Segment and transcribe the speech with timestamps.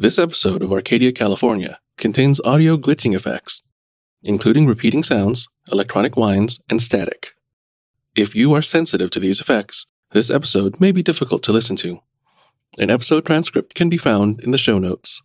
[0.00, 3.64] This episode of Arcadia, California contains audio glitching effects,
[4.22, 7.32] including repeating sounds, electronic whines, and static.
[8.14, 11.98] If you are sensitive to these effects, this episode may be difficult to listen to.
[12.78, 15.20] An episode transcript can be found in the show notes.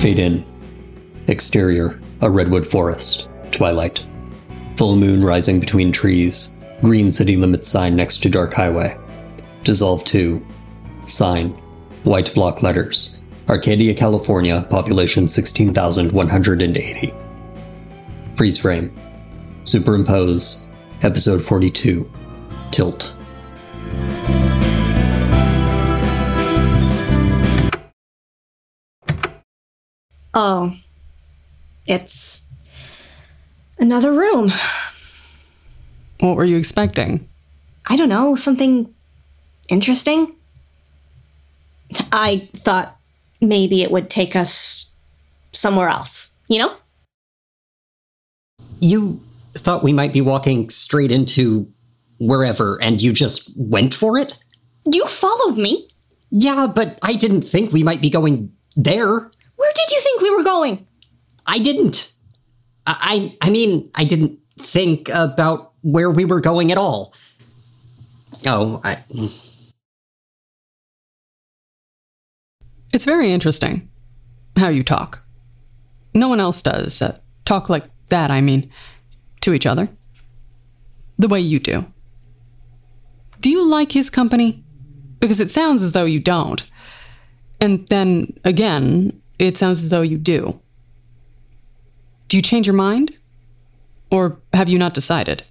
[0.00, 0.44] Fade in.
[1.28, 3.28] Exterior, a redwood forest.
[3.50, 4.06] Twilight.
[4.76, 6.56] Full moon rising between trees.
[6.82, 8.98] Green city limit sign next to dark highway.
[9.62, 10.44] Dissolve 2.
[11.06, 11.50] Sign.
[12.04, 13.20] White block letters.
[13.48, 17.14] Arcadia, California, population 16,180.
[18.36, 18.94] Freeze frame.
[19.64, 20.68] Superimpose.
[21.02, 22.10] Episode 42.
[22.70, 23.14] Tilt.
[30.36, 30.74] Oh.
[31.86, 32.46] It's
[33.78, 34.52] another room.
[36.20, 37.28] What were you expecting?
[37.86, 38.94] I don't know, something
[39.68, 40.34] interesting?
[42.10, 42.96] I thought
[43.40, 44.92] maybe it would take us
[45.52, 46.74] somewhere else, you know?
[48.80, 49.20] You
[49.52, 51.70] thought we might be walking straight into
[52.18, 54.38] wherever and you just went for it?
[54.90, 55.88] You followed me.
[56.30, 59.30] Yeah, but I didn't think we might be going there.
[59.56, 60.86] Where did you think we were going?
[61.46, 62.12] I didn't.
[62.86, 67.14] I I mean, I didn't think about where we were going at all.
[68.46, 68.98] Oh, I
[72.92, 73.88] It's very interesting
[74.56, 75.24] how you talk.
[76.14, 77.02] No one else does.
[77.02, 78.70] Uh, talk like that, I mean,
[79.40, 79.88] to each other.
[81.18, 81.86] The way you do.
[83.40, 84.62] Do you like his company?
[85.18, 86.64] Because it sounds as though you don't.
[87.60, 90.60] And then again, it sounds as though you do.
[92.34, 93.12] Do you change your mind?
[94.10, 95.44] Or have you not decided?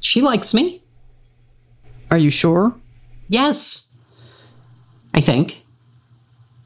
[0.00, 0.80] she likes me.
[2.10, 2.74] Are you sure?
[3.28, 3.92] Yes.
[5.12, 5.62] I think.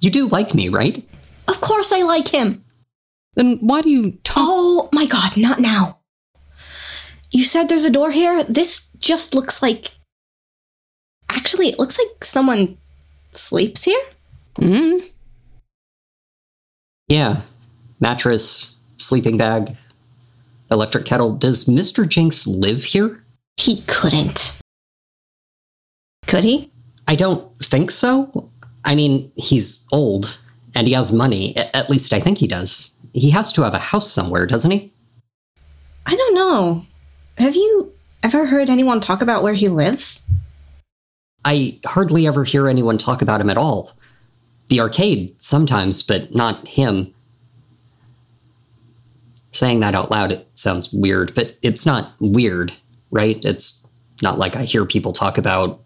[0.01, 1.05] You do like me, right?
[1.49, 2.63] Of course I like him.
[3.35, 4.37] Then why do you talk?
[4.39, 5.99] Oh my god, not now.
[7.33, 8.45] You said there's a door here?
[8.45, 9.97] This just looks like.
[11.29, 12.79] Actually, it looks like someone
[13.33, 14.05] sleeps here?
[14.61, 15.05] Mm,
[17.09, 17.41] Yeah.
[17.99, 19.77] Mattress, sleeping bag,
[20.71, 21.37] electric kettle.
[21.37, 22.09] Does Mr.
[22.09, 23.25] Jinx live here?
[23.57, 24.61] He couldn't.
[26.27, 26.71] Could he?
[27.07, 28.51] I don't think so.
[28.85, 30.41] I mean, he's old
[30.75, 31.57] and he has money.
[31.57, 32.95] At least I think he does.
[33.13, 34.93] He has to have a house somewhere, doesn't he?
[36.07, 36.87] I don't know.
[37.39, 37.93] Have you
[38.23, 40.27] ever heard anyone talk about where he lives?
[41.45, 43.93] I hardly ever hear anyone talk about him at all.
[44.69, 47.15] The arcade, sometimes, but not him.
[49.59, 52.73] Saying that out loud, it sounds weird, but it's not weird,
[53.11, 53.45] right?
[53.45, 53.85] It's
[54.23, 55.81] not like I hear people talk about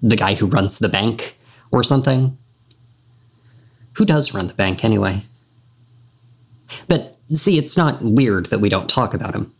[0.00, 1.36] the guy who runs the bank
[1.72, 2.38] or something.
[3.94, 5.24] Who does run the bank anyway?
[6.86, 9.52] But see, it's not weird that we don't talk about him.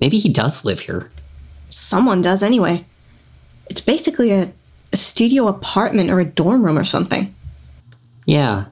[0.00, 1.10] Maybe he does live here.
[1.68, 2.84] Someone does anyway.
[3.68, 4.52] It's basically a,
[4.92, 7.34] a studio apartment or a dorm room or something.
[8.24, 8.66] Yeah.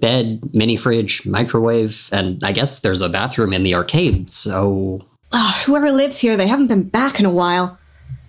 [0.00, 5.04] Bed, mini fridge, microwave, and I guess there's a bathroom in the arcade, so.
[5.32, 7.78] Ugh, whoever lives here, they haven't been back in a while.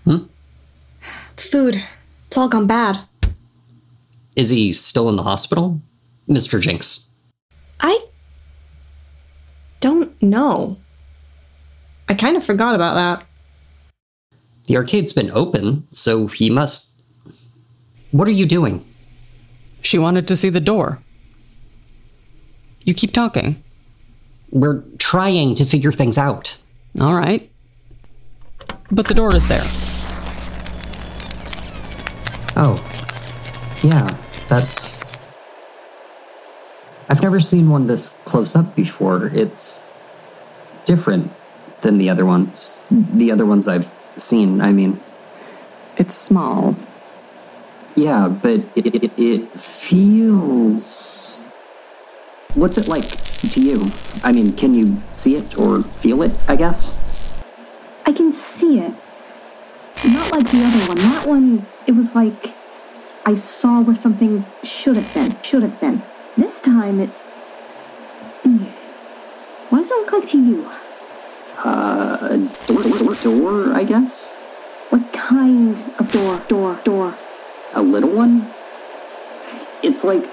[0.05, 0.23] Hmm?
[1.35, 1.83] Food.
[2.27, 3.01] It's all gone bad.
[4.35, 5.81] Is he still in the hospital?
[6.29, 6.61] Mr.
[6.61, 7.07] Jinx.
[7.79, 8.05] I
[9.79, 10.77] don't know.
[12.09, 13.25] I kind of forgot about that.
[14.65, 17.01] The arcade's been open, so he must.
[18.11, 18.83] What are you doing?
[19.87, 20.99] she wanted to see the door.
[22.87, 23.61] You keep talking.
[24.49, 26.57] We're trying to figure things out.
[27.01, 27.51] All right.
[28.89, 29.65] But the door is there.
[32.55, 32.81] Oh.
[33.83, 34.17] Yeah,
[34.47, 35.01] that's.
[37.09, 39.27] I've never seen one this close up before.
[39.27, 39.79] It's
[40.85, 41.33] different
[41.81, 42.79] than the other ones.
[42.89, 45.01] The other ones I've seen, I mean.
[45.97, 46.77] It's small.
[47.95, 51.41] Yeah, but it, it, it feels.
[52.57, 53.85] What's it like to you?
[54.23, 57.39] I mean, can you see it or feel it, I guess?
[58.03, 58.93] I can see it.
[60.03, 60.97] Not like the other one.
[60.97, 62.55] That one, it was like
[63.27, 65.39] I saw where something should have been.
[65.43, 66.01] Should have been.
[66.35, 67.11] This time, it.
[68.43, 68.71] Mm.
[69.69, 70.67] What does it look like to you?
[71.63, 74.29] Uh, door door, door, door, I guess?
[74.89, 76.43] What kind of door?
[76.47, 77.17] Door, door.
[77.75, 78.51] A little one?
[79.83, 80.27] It's like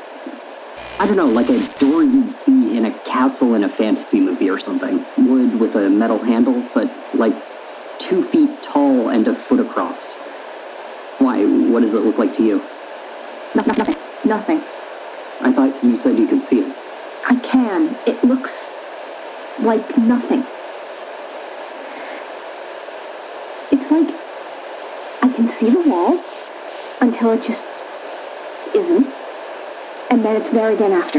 [0.99, 4.49] I don't know, like a door you'd see in a castle in a fantasy movie
[4.49, 5.05] or something.
[5.17, 7.35] Wood with a metal handle, but like
[7.99, 10.15] two feet tall and a foot across.
[11.19, 11.45] Why?
[11.45, 12.59] What does it look like to you?
[13.55, 13.97] No- no- nothing.
[14.25, 14.63] Nothing.
[15.41, 16.77] I thought you said you could see it.
[17.27, 17.97] I can.
[18.07, 18.75] It looks
[19.61, 20.45] like nothing.
[23.73, 24.11] It's like
[25.23, 26.23] I can see the wall
[27.01, 27.65] until it just
[28.75, 29.23] isn't,
[30.15, 31.19] and then it's there again after.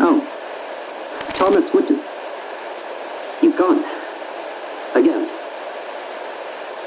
[0.00, 0.24] Oh.
[1.34, 2.00] Thomas, what did...
[3.42, 3.84] He's gone.
[4.94, 5.28] Again.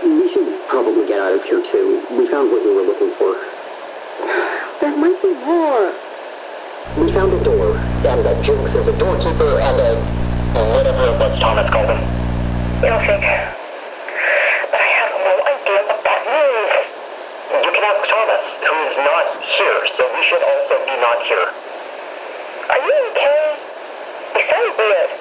[0.01, 2.03] We should probably get out of here, too.
[2.09, 3.37] We found what we were looking for.
[4.81, 5.93] There might be more.
[6.97, 9.93] We found a door, and that Jinx is a doorkeeper and a...
[10.73, 12.01] Whatever it was Thomas called him.
[12.81, 13.21] Nothing.
[14.73, 16.91] But I have no idea what that means.
[17.51, 21.51] You can ask Thomas, who is not here, so we should also be not here.
[22.71, 23.43] Are you okay?
[24.31, 25.11] You sound weird.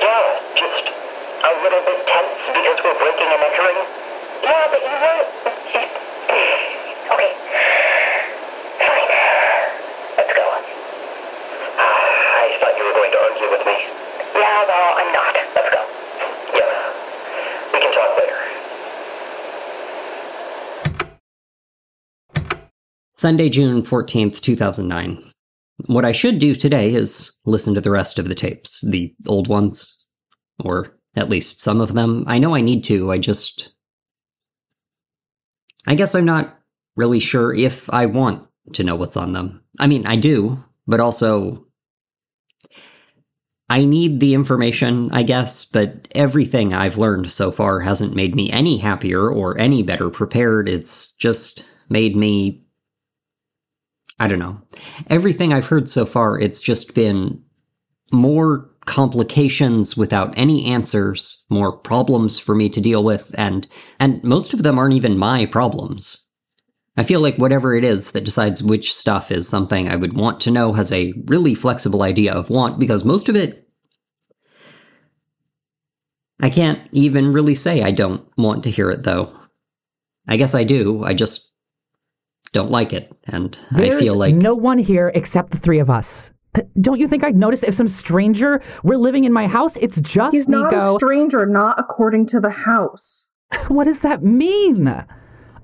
[0.00, 0.26] Yeah,
[0.56, 0.84] just
[1.44, 3.76] a little bit tense because we're breaking and entering.
[4.40, 5.28] Yeah, but you weren't.
[7.12, 7.32] okay.
[8.80, 9.08] Fine.
[10.16, 10.48] Let's go.
[11.76, 13.76] Ah, I thought you were going to argue with me.
[14.32, 15.34] Yeah, well, I'm not.
[15.54, 15.84] Let's go.
[16.56, 16.72] Yeah.
[17.74, 18.40] We can talk later.
[23.14, 25.18] Sunday, June 14th, 2009.
[25.86, 29.48] What I should do today is listen to the rest of the tapes, the old
[29.48, 29.98] ones,
[30.64, 32.24] or at least some of them.
[32.26, 33.72] I know I need to, I just.
[35.86, 36.58] I guess I'm not
[36.96, 39.62] really sure if I want to know what's on them.
[39.78, 41.64] I mean, I do, but also.
[43.70, 48.50] I need the information, I guess, but everything I've learned so far hasn't made me
[48.50, 50.70] any happier or any better prepared.
[50.70, 52.64] It's just made me
[54.18, 54.60] I don't know.
[55.08, 57.42] Everything I've heard so far, it's just been
[58.12, 63.68] more complications without any answers, more problems for me to deal with, and,
[64.00, 66.28] and most of them aren't even my problems.
[66.96, 70.40] I feel like whatever it is that decides which stuff is something I would want
[70.40, 73.68] to know has a really flexible idea of want, because most of it,
[76.40, 79.30] I can't even really say I don't want to hear it though.
[80.26, 81.52] I guess I do, I just
[82.52, 86.06] don't like it, and I feel like no one here except the three of us.
[86.80, 89.72] Don't you think I'd notice if some stranger were living in my house?
[89.76, 93.28] It's just He's not a stranger, not according to the house.
[93.68, 95.04] what does that mean?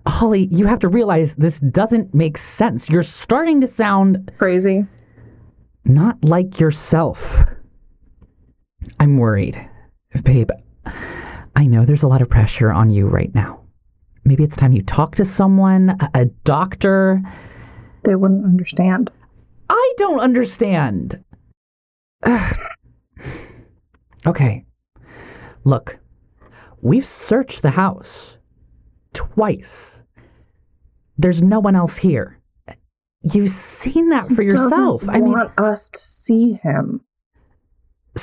[0.07, 2.85] Holly, you have to realize this doesn't make sense.
[2.89, 4.85] You're starting to sound Crazy.
[5.85, 7.19] not like yourself.
[9.01, 9.57] I'm worried.
[10.25, 10.51] Babe,
[11.57, 13.61] I know there's a lot of pressure on you right now.
[14.25, 17.21] Maybe it's time you talk to someone, a, a doctor.
[18.05, 19.11] They wouldn't understand.
[19.69, 21.23] I don't understand.
[24.27, 24.65] Okay.
[25.65, 25.99] Look,
[26.81, 28.37] we've searched the house
[29.13, 29.67] twice.
[31.19, 32.41] There's no one else here.
[33.21, 35.03] You've seen that for yourself.
[35.09, 37.03] I mean, want us to see him.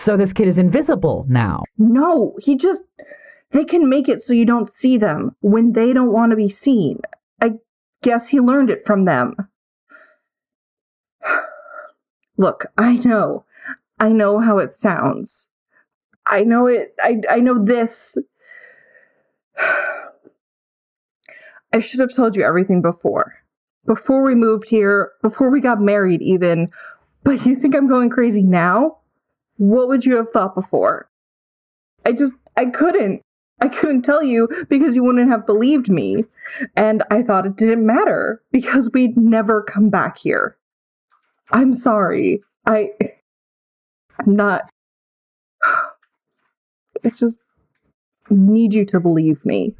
[0.05, 1.63] so this kid is invisible now.
[1.77, 2.81] No, he just.
[3.51, 6.49] They can make it so you don't see them when they don't want to be
[6.49, 6.99] seen.
[7.41, 7.53] I
[8.01, 9.35] guess he learned it from them.
[12.37, 13.45] Look, I know.
[13.99, 15.47] I know how it sounds.
[16.25, 16.95] I know it.
[16.99, 17.91] I, I know this.
[21.73, 23.33] I should have told you everything before.
[23.85, 26.69] Before we moved here, before we got married, even.
[27.23, 28.97] But you think I'm going crazy now?
[29.57, 31.09] What would you have thought before?
[32.05, 33.21] I just, I couldn't.
[33.61, 36.25] I couldn't tell you because you wouldn't have believed me.
[36.75, 40.57] And I thought it didn't matter because we'd never come back here.
[41.51, 42.41] I'm sorry.
[42.65, 42.91] I,
[44.19, 44.69] I'm not.
[47.03, 47.37] I just
[48.29, 49.75] need you to believe me.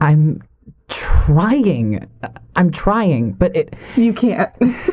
[0.00, 0.42] I'm
[0.88, 2.06] trying.
[2.56, 3.74] I'm trying, but it.
[3.96, 4.52] You can't.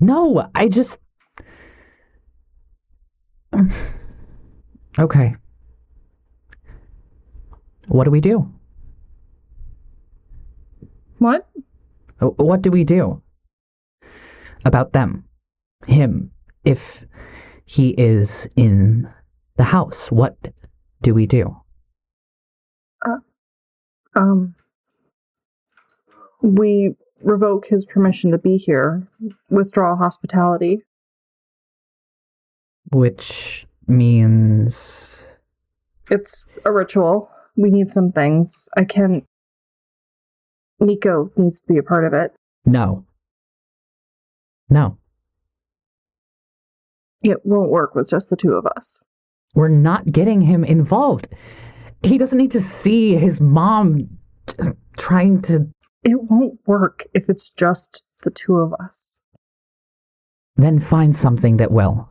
[0.00, 0.90] No, I just.
[4.98, 5.36] Okay.
[7.88, 8.52] What do we do?
[11.18, 11.48] what?
[12.24, 13.22] Uh, What do we do?
[14.64, 15.24] About them.
[15.86, 16.30] Him.
[16.64, 16.78] If
[17.66, 19.08] he is in
[19.56, 20.36] the house, what
[21.02, 21.56] do we do?
[24.16, 24.54] Um,
[26.40, 29.08] we revoke his permission to be here,
[29.50, 30.82] withdraw hospitality.
[32.92, 34.74] Which means.
[36.10, 37.28] It's a ritual.
[37.56, 38.48] We need some things.
[38.76, 39.26] I can.
[40.80, 42.34] Nico needs to be a part of it.
[42.64, 43.04] No.
[44.68, 44.98] No.
[47.22, 48.98] It won't work with just the two of us.
[49.54, 51.28] We're not getting him involved.
[52.02, 54.08] He doesn't need to see his mom
[54.46, 54.54] t-
[54.98, 55.68] trying to.
[56.02, 59.14] It won't work if it's just the two of us.
[60.56, 62.08] Then find something that will.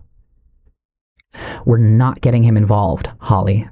[1.65, 3.69] We're not getting him involved, Holly.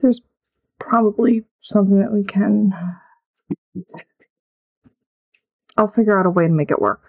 [0.00, 0.20] There's
[0.80, 2.72] probably something that we can.
[5.76, 7.00] I'll figure out a way to make it work.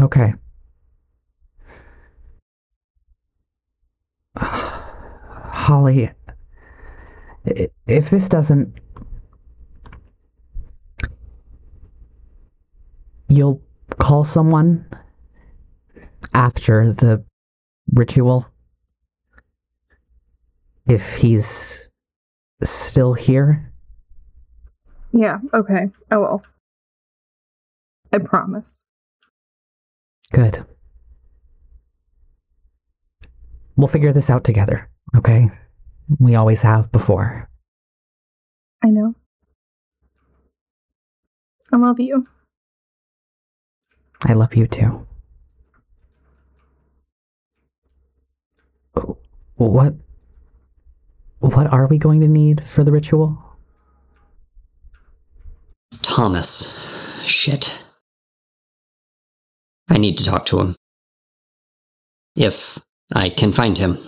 [0.00, 0.34] Okay.
[4.36, 6.10] Holly,
[7.46, 8.74] if this doesn't.
[13.28, 13.60] You'll
[14.00, 14.86] call someone
[16.32, 17.24] after the
[17.92, 18.46] ritual?
[20.86, 21.44] If he's
[22.88, 23.72] still here?
[25.12, 26.42] Yeah, okay, I will.
[28.12, 28.84] I promise.
[30.32, 30.64] Good.
[33.76, 35.50] We'll figure this out together, okay?
[36.18, 37.48] We always have before.
[38.82, 39.14] I know.
[41.72, 42.26] I love you.
[44.22, 45.06] I love you too.
[49.56, 49.94] What
[51.46, 53.38] what are we going to need for the ritual?
[56.02, 56.76] Thomas.
[57.24, 57.84] Shit.
[59.90, 60.76] I need to talk to him.
[62.36, 62.78] If
[63.14, 63.98] I can find him.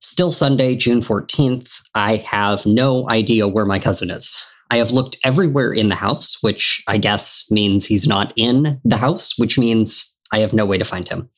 [0.00, 1.80] Still Sunday, June 14th.
[1.94, 4.44] I have no idea where my cousin is.
[4.70, 8.98] I have looked everywhere in the house, which I guess means he's not in the
[8.98, 11.30] house, which means I have no way to find him.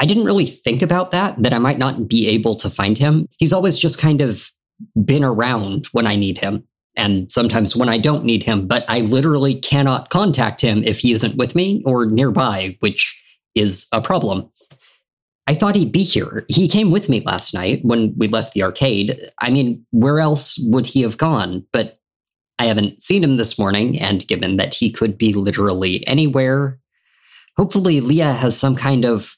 [0.00, 3.28] I didn't really think about that, that I might not be able to find him.
[3.38, 4.50] He's always just kind of
[5.04, 6.64] been around when I need him,
[6.96, 11.12] and sometimes when I don't need him, but I literally cannot contact him if he
[11.12, 13.20] isn't with me or nearby, which
[13.54, 14.50] is a problem.
[15.48, 16.44] I thought he'd be here.
[16.48, 19.18] He came with me last night when we left the arcade.
[19.40, 21.66] I mean, where else would he have gone?
[21.72, 21.98] But
[22.58, 26.78] I haven't seen him this morning, and given that he could be literally anywhere,
[27.56, 29.36] hopefully Leah has some kind of,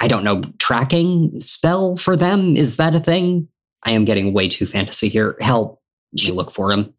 [0.00, 2.56] I don't know, tracking spell for them.
[2.56, 3.48] Is that a thing?
[3.82, 5.36] I am getting way too fantasy here.
[5.40, 6.94] Help me look for him.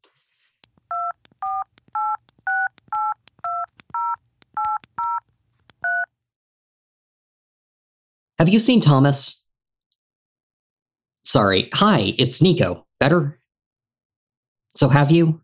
[8.37, 9.45] Have you seen Thomas?
[11.23, 11.69] Sorry.
[11.73, 12.85] Hi, it's Nico.
[12.99, 13.39] Better?
[14.69, 15.41] So have you?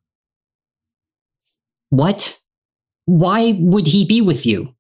[1.90, 2.42] What?
[3.06, 4.76] Why would he be with you?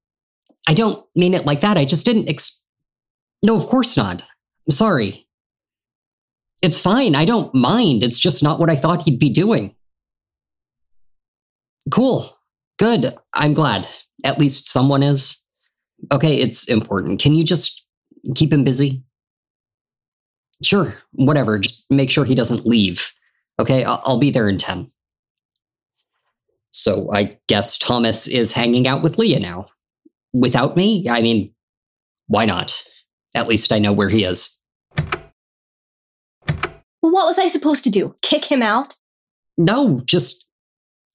[0.67, 1.77] I don't mean it like that.
[1.77, 2.64] I just didn't ex.
[3.45, 4.23] No, of course not.
[4.23, 5.23] I'm sorry.
[6.63, 7.15] It's fine.
[7.15, 8.01] I don't mind.
[8.01, 9.75] It's just not what I thought he'd be doing.
[11.91, 12.25] Cool.
[12.79, 13.13] Good.
[13.35, 13.87] I'm glad.
[14.23, 15.43] At least someone is.
[16.11, 17.21] Okay, it's important.
[17.21, 17.85] Can you just
[18.33, 19.03] keep him busy?
[20.63, 21.59] Sure, whatever.
[21.59, 23.11] Just make sure he doesn't leave.
[23.59, 24.87] Okay, I'll, I'll be there in 10.
[26.71, 29.67] So I guess Thomas is hanging out with Leah now.
[30.33, 31.07] Without me?
[31.07, 31.53] I mean,
[32.25, 32.83] why not?
[33.35, 34.61] At least I know where he is.
[37.01, 38.15] Well, what was I supposed to do?
[38.23, 38.95] Kick him out?
[39.57, 40.49] No, just,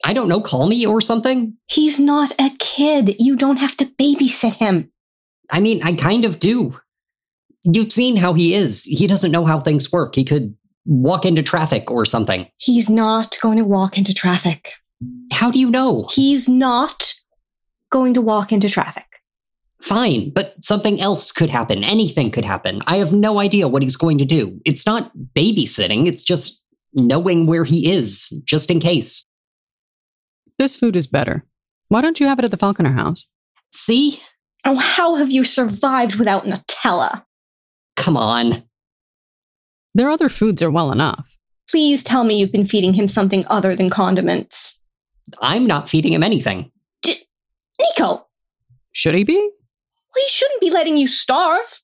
[0.05, 1.57] I don't know, call me or something?
[1.67, 3.17] He's not a kid.
[3.19, 4.93] You don't have to babysit him.
[5.51, 6.79] I mean, I kind of do.
[7.65, 8.85] You've seen how he is.
[8.85, 10.15] He doesn't know how things work.
[10.15, 10.55] He could
[10.87, 12.47] walk into traffic or something.
[12.59, 14.75] He's not going to walk into traffic.
[15.33, 16.07] How do you know?
[16.13, 17.15] He's not
[17.91, 19.10] going to walk into traffic.
[19.83, 21.83] Fine, but something else could happen.
[21.83, 22.81] Anything could happen.
[22.87, 24.61] I have no idea what he's going to do.
[24.65, 29.25] It's not babysitting, it's just knowing where he is, just in case.
[30.59, 31.47] This food is better.
[31.89, 33.27] Why don't you have it at the Falconer house?
[33.73, 34.21] See?
[34.65, 37.25] Oh, how have you survived without Nutella?
[37.97, 38.65] Come on.
[39.95, 41.37] Their other foods are well enough.
[41.71, 44.83] Please tell me you've been feeding him something other than condiments.
[45.41, 46.71] I'm not feeding him anything.
[47.03, 47.27] D-
[47.81, 48.27] Nico!
[48.93, 49.51] Should he be?
[50.15, 51.81] Well, he shouldn't be letting you starve.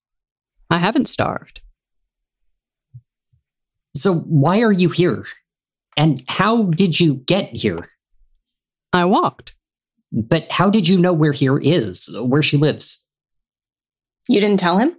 [0.70, 1.60] I haven't starved.
[3.94, 5.26] So why are you here?
[5.96, 7.88] And how did you get here?
[8.92, 9.54] I walked.
[10.12, 13.08] But how did you know where here is, where she lives?
[14.28, 14.96] You didn't tell him?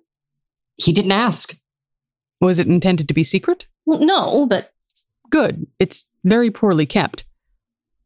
[0.76, 1.54] He didn't ask.
[2.42, 3.66] Was it intended to be secret?
[3.86, 4.72] Well, no, but
[5.30, 5.68] Good.
[5.80, 7.26] It's very poorly kept.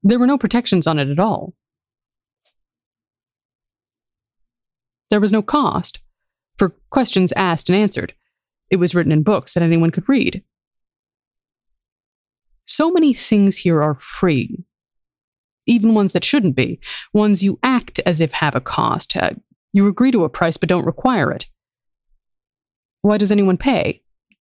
[0.04, 1.54] There were no protections on it at all.
[5.12, 6.00] There was no cost
[6.58, 8.14] for questions asked and answered.
[8.72, 10.44] it was written in books that anyone could read.
[12.66, 14.64] So many things here are free,
[15.66, 16.80] even ones that shouldn't be,
[17.14, 19.18] ones you act as if have a cost.
[19.18, 19.32] Uh,
[19.74, 21.50] you agree to a price but don't require it.
[23.02, 24.04] Why does anyone pay?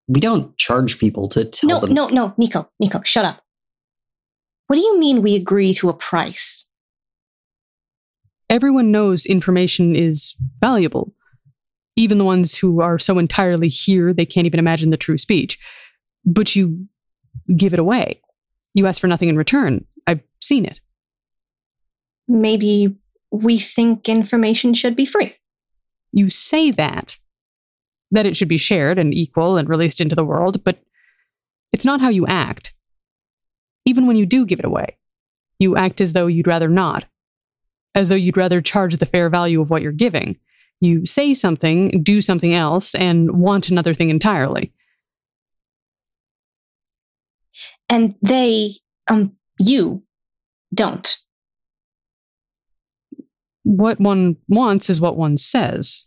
[0.09, 1.93] We don't charge people to tell No, them.
[1.95, 3.43] no, no, Nico, Nico, shut up.
[4.67, 6.68] What do you mean we agree to a price?
[8.51, 11.15] Everyone knows information is valuable,
[11.97, 15.59] even the ones who are so entirely here they can't even imagine the true speech.
[16.25, 16.87] But you
[17.57, 18.23] give it away.
[18.75, 19.85] You ask for nothing in return.
[20.07, 20.81] I've seen it.
[22.27, 22.97] Maybe
[23.31, 25.35] we think information should be free.
[26.13, 27.19] You say that,
[28.11, 30.79] that it should be shared and equal and released into the world, but
[31.73, 32.75] it's not how you act.
[33.85, 34.97] Even when you do give it away,
[35.59, 37.05] you act as though you'd rather not,
[37.99, 40.39] as though you'd rather charge the fair value of what you're giving.
[40.81, 44.73] You say something, do something else, and want another thing entirely.
[47.89, 48.75] And they,
[49.09, 50.05] um, you
[50.73, 51.17] don't.
[53.65, 56.07] What one wants is what one says.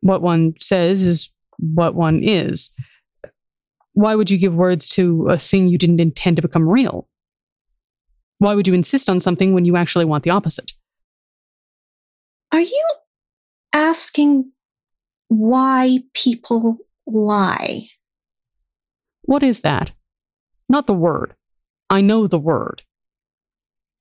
[0.00, 2.70] What one says is what one is.
[3.94, 7.08] Why would you give words to a thing you didn't intend to become real?
[8.38, 10.72] Why would you insist on something when you actually want the opposite?
[12.50, 12.86] Are you
[13.74, 14.52] asking
[15.28, 17.88] why people lie?
[19.22, 19.92] What is that?
[20.68, 21.34] Not the word.
[21.90, 22.82] I know the word.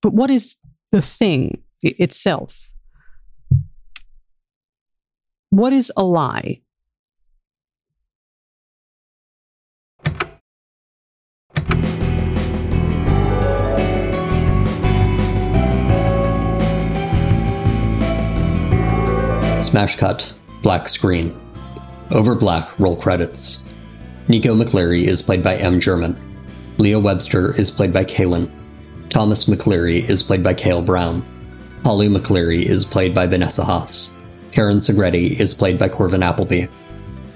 [0.01, 0.55] But what is
[0.91, 2.73] the thing itself?
[5.49, 6.61] What is a lie?
[19.67, 20.31] Smash cut.
[20.61, 21.37] Black screen.
[22.09, 23.67] Over black, roll credits.
[24.29, 25.81] Nico McCleary is played by M.
[25.81, 26.15] German.
[26.77, 28.49] Leah Webster is played by Kalen.
[29.09, 31.21] Thomas McCleary is played by Cale Brown.
[31.83, 34.15] Holly McCleary is played by Vanessa Haas.
[34.53, 36.67] Karen Segretti is played by Corvin Appleby.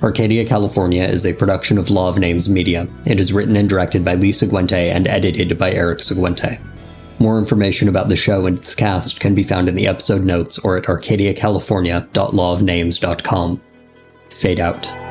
[0.02, 2.88] Arcadia, California is a production of Law of Names Media.
[3.06, 6.60] It is written and directed by Lee Seguente and edited by Eric Seguente.
[7.21, 10.57] More information about the show and its cast can be found in the episode notes
[10.57, 13.62] or at arcadiacalifornia.lawofnames.com.
[14.31, 15.11] Fade out.